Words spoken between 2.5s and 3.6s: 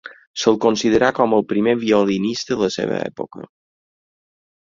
de la seva època.